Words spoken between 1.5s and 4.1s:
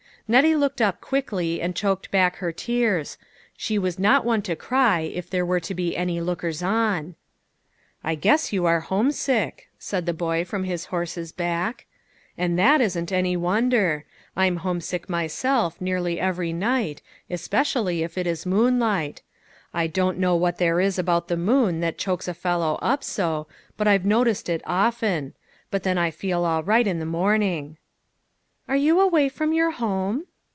and choked back her tears. She was